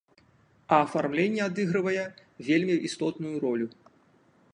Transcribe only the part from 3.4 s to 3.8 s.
ролю!